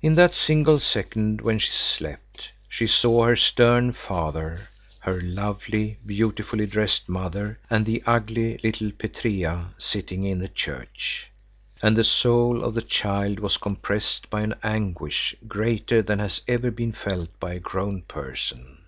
In 0.00 0.14
that 0.14 0.32
single 0.32 0.80
second 0.80 1.42
when 1.42 1.58
she 1.58 1.72
slept, 1.72 2.52
she 2.70 2.86
saw 2.86 3.24
her 3.26 3.36
stern 3.36 3.92
father, 3.92 4.70
her 5.00 5.20
lovely, 5.20 5.98
beautifully 6.06 6.64
dressed 6.64 7.06
mother, 7.06 7.58
and 7.68 7.84
the 7.84 8.02
ugly, 8.06 8.56
little 8.64 8.90
Petrea 8.92 9.74
sitting 9.76 10.24
in 10.24 10.38
the 10.38 10.48
church. 10.48 11.26
And 11.82 11.98
the 11.98 12.02
soul 12.04 12.64
of 12.64 12.72
the 12.72 12.80
child 12.80 13.40
was 13.40 13.58
compressed 13.58 14.30
by 14.30 14.40
an 14.40 14.54
anguish 14.62 15.34
greater 15.46 16.00
than 16.00 16.18
has 16.18 16.40
ever 16.48 16.70
been 16.70 16.92
felt 16.92 17.38
by 17.38 17.52
a 17.52 17.60
grown 17.60 18.00
person. 18.00 18.78